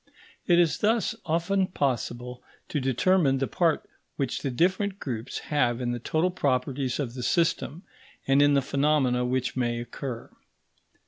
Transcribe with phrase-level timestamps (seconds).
[0.47, 5.91] It is thus often possible to determine the part which the different groups have in
[5.91, 7.83] the total properties of the system
[8.27, 10.31] and in the phenomena which may occur.